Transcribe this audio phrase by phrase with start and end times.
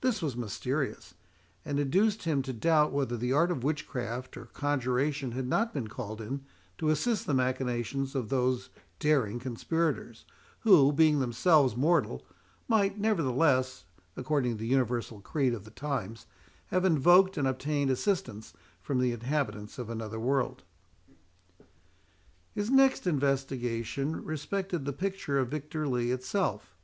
[0.00, 1.12] This was mysterious,
[1.62, 5.88] and induced him to doubt whether the art of witchcraft or conjuration had not been
[5.88, 6.46] called in
[6.78, 10.24] to assist the machinations of those daring conspirators,
[10.60, 12.24] who, being themselves mortal,
[12.66, 13.84] might, nevertheless,
[14.16, 16.24] according to the universal creed of the times,
[16.68, 20.62] have invoked and obtained assistance from the inhabitants of another world.
[22.54, 26.74] His next investigation respected the picture of Victor Lee itself.